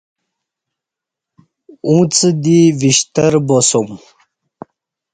[1.87, 3.89] اُݩڅ دی وِݜترباسوم